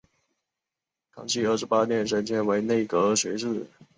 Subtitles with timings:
[1.13, 3.67] 康熙二十八年升迁为内阁学士。